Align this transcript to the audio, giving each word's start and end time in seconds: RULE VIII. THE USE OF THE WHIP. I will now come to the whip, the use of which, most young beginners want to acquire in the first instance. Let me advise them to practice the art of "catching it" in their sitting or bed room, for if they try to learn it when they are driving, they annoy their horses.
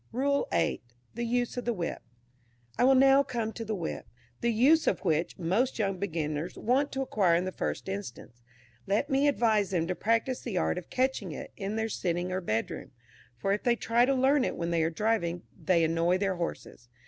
RULE 0.11 0.47
VIII. 0.51 0.81
THE 1.13 1.25
USE 1.27 1.57
OF 1.57 1.65
THE 1.65 1.73
WHIP. 1.73 2.01
I 2.79 2.83
will 2.83 2.95
now 2.95 3.21
come 3.21 3.53
to 3.53 3.63
the 3.63 3.75
whip, 3.75 4.07
the 4.39 4.51
use 4.51 4.87
of 4.87 5.01
which, 5.01 5.37
most 5.37 5.77
young 5.77 5.99
beginners 5.99 6.57
want 6.57 6.91
to 6.93 7.03
acquire 7.03 7.35
in 7.35 7.45
the 7.45 7.51
first 7.51 7.87
instance. 7.87 8.41
Let 8.87 9.11
me 9.11 9.27
advise 9.27 9.69
them 9.69 9.85
to 9.85 9.93
practice 9.93 10.41
the 10.41 10.57
art 10.57 10.79
of 10.79 10.89
"catching 10.89 11.33
it" 11.33 11.51
in 11.55 11.75
their 11.75 11.87
sitting 11.87 12.31
or 12.31 12.41
bed 12.41 12.71
room, 12.71 12.93
for 13.37 13.53
if 13.53 13.61
they 13.61 13.75
try 13.75 14.05
to 14.05 14.15
learn 14.15 14.43
it 14.43 14.55
when 14.57 14.71
they 14.71 14.81
are 14.81 14.89
driving, 14.89 15.43
they 15.55 15.83
annoy 15.83 16.17
their 16.17 16.37
horses. 16.37 16.89